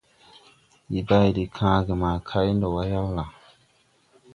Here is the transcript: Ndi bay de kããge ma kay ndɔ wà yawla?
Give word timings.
Ndi 0.87 0.99
bay 1.07 1.29
de 1.35 1.43
kããge 1.55 1.93
ma 2.01 2.11
kay 2.27 2.47
ndɔ 2.55 2.67
wà 2.75 2.83
yawla? 2.91 3.25